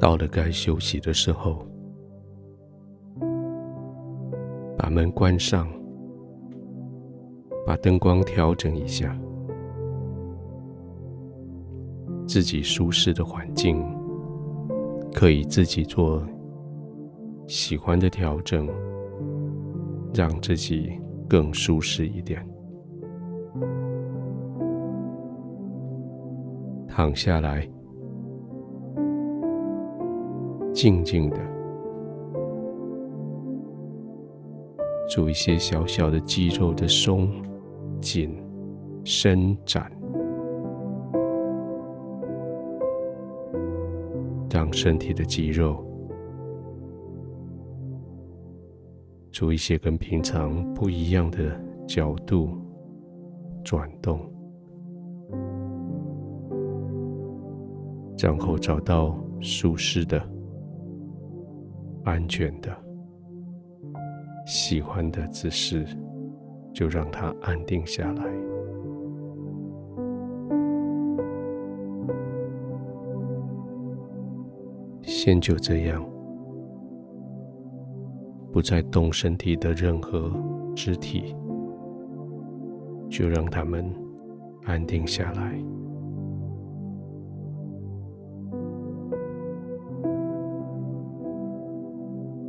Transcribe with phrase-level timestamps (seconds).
[0.00, 1.66] 到了该休息的时候，
[4.76, 5.68] 把门关上，
[7.66, 9.18] 把灯光调整一下，
[12.26, 13.84] 自己舒适的环境，
[15.12, 16.22] 可以自己做
[17.48, 18.68] 喜欢的调整，
[20.14, 20.92] 让自己
[21.28, 22.46] 更舒适一点。
[26.86, 27.68] 躺下来。
[30.72, 31.36] 静静的，
[35.08, 37.30] 做一些小小的肌肉的松
[38.00, 38.40] 紧
[39.04, 39.90] 伸展，
[44.50, 45.84] 让身体的肌肉
[49.32, 52.50] 做一些跟平常不一样的角度
[53.64, 54.20] 转动，
[58.18, 60.37] 然后找到舒适的。
[62.04, 62.70] 安全的、
[64.46, 65.86] 喜欢的姿势，
[66.72, 68.24] 就让它安定下来。
[75.02, 76.02] 先就这样，
[78.52, 80.32] 不再动身体的任何
[80.74, 81.34] 肢体，
[83.10, 83.92] 就让它们
[84.64, 85.62] 安定下来。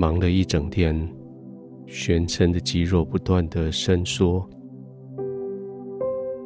[0.00, 1.06] 忙了一整天，
[1.86, 4.48] 全身的肌肉不断的伸缩，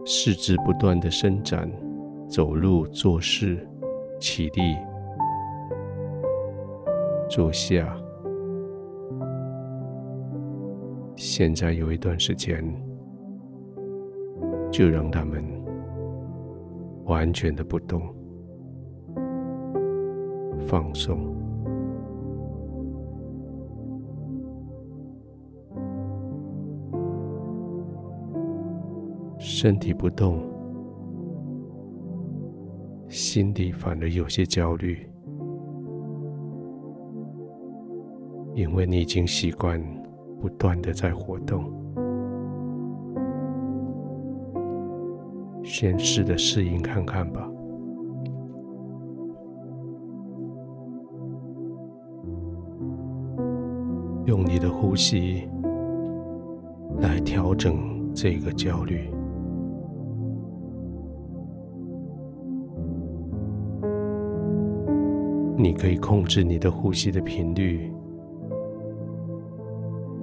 [0.04, 1.70] 四肢不断的伸展，
[2.28, 3.64] 走路、做事、
[4.18, 4.74] 起立、
[7.30, 7.96] 坐下。
[11.14, 12.60] 现在有一段时间，
[14.68, 15.44] 就让他们
[17.04, 18.02] 完全的不动，
[20.66, 21.33] 放松。
[29.64, 30.42] 身体不动，
[33.08, 35.08] 心里反而有些焦虑，
[38.52, 39.82] 因为你已经习惯
[40.38, 41.64] 不断的在活动。
[45.64, 47.50] 先试着适应看看吧，
[54.26, 55.48] 用你的呼吸
[57.00, 59.13] 来调整这个焦虑。
[65.56, 67.92] 你可以控制你的呼吸的频率，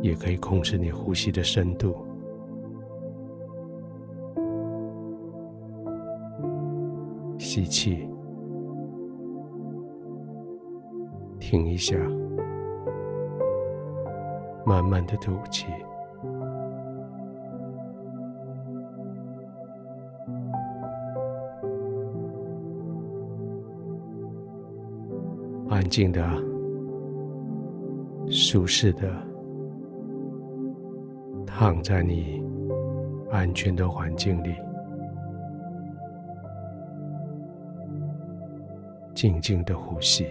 [0.02, 1.96] 也可以控制你呼吸的深度。
[7.38, 8.08] 吸气，
[11.40, 11.98] 停一下，
[14.66, 15.66] 慢慢的吐气。
[25.72, 26.22] 安静的、
[28.30, 29.10] 舒适的，
[31.48, 32.44] 躺在你
[33.30, 34.54] 安全的环境里，
[39.16, 40.26] 静静的呼吸。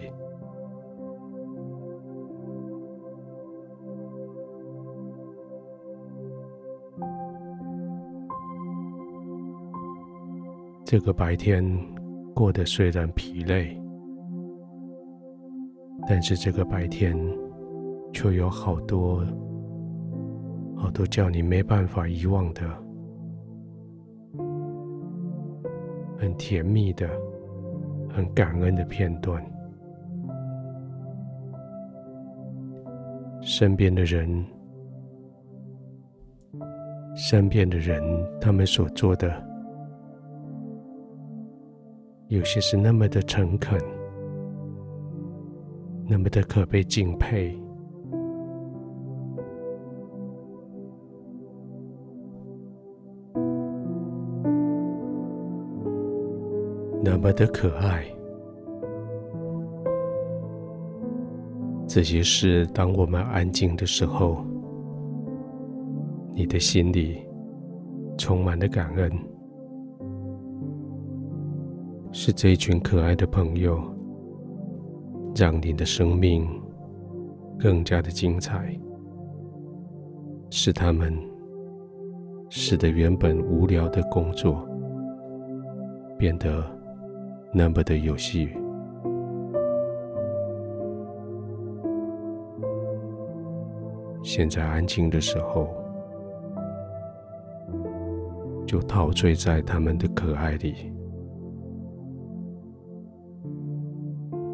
[10.84, 11.64] 这个白天
[12.34, 13.79] 过得虽然疲累。
[16.12, 17.16] 但是这个白天，
[18.12, 19.24] 却有好多
[20.76, 22.62] 好多叫你没办法遗忘的、
[26.18, 27.08] 很甜蜜的、
[28.12, 29.40] 很感恩的片段。
[33.40, 34.44] 身边的人，
[37.14, 38.02] 身边的人，
[38.40, 39.32] 他们所做的，
[42.26, 43.80] 有些是那么的诚恳。
[46.12, 47.56] 那么的可被敬佩，
[57.00, 58.04] 那么的可爱。
[61.86, 64.44] 这些事，当我们安静的时候，
[66.32, 67.24] 你的心里
[68.18, 69.12] 充满了感恩，
[72.10, 73.80] 是这一群可爱的朋友。
[75.34, 76.46] 让你的生命
[77.58, 78.78] 更加的精彩，
[80.50, 81.16] 使他们
[82.48, 84.68] 使得原本无聊的工作
[86.18, 86.64] 变得
[87.52, 88.56] 那么的有趣。
[94.22, 95.68] 现在安静的时候，
[98.66, 100.92] 就陶醉在他们的可爱里。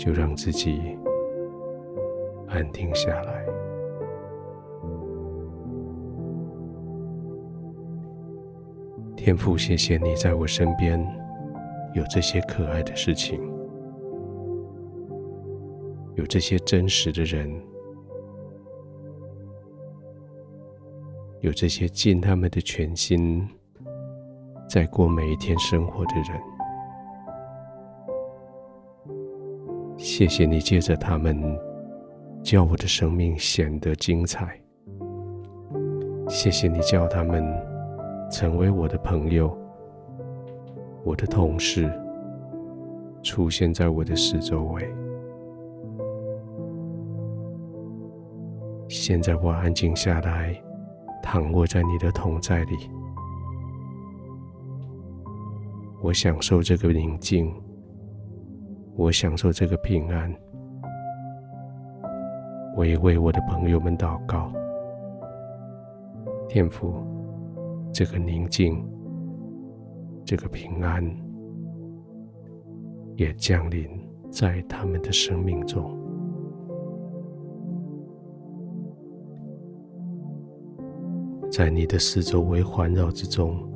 [0.06, 0.97] 就让自己
[2.47, 3.44] 安定下来。
[9.17, 11.05] 天父，谢谢你在我身边
[11.93, 13.41] 有这些可爱的事情，
[16.14, 17.53] 有这些真实的人，
[21.41, 23.44] 有这些尽他们的全心
[24.69, 26.56] 在过每一天生活的人。
[30.08, 31.37] 谢谢你借着他们，
[32.41, 34.56] 叫我的生命显得精彩。
[36.29, 37.44] 谢谢你叫他们。
[38.31, 39.56] 成为我的朋友，
[41.03, 41.93] 我的同事，
[43.20, 44.88] 出现在我的四周围。
[48.88, 50.56] 现在我安静下来，
[51.20, 52.76] 躺卧在你的同在里，
[56.00, 57.53] 我享受这个宁静，
[58.96, 60.34] 我享受这个平安。
[62.76, 64.52] 我也为我的朋友们祷告，
[66.48, 66.94] 天父。
[67.93, 68.87] 这个宁静，
[70.22, 71.02] 这个平安，
[73.14, 73.88] 也降临
[74.31, 75.98] 在他们的生命中。
[81.50, 83.66] 在你的四周围环绕之中，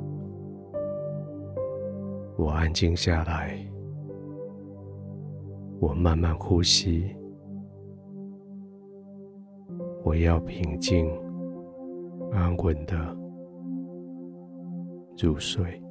[2.37, 3.57] 我安静下来，
[5.81, 7.15] 我慢慢呼吸，
[10.03, 11.09] 我要平静、
[12.31, 12.95] 安稳的。
[15.17, 15.81] 入睡。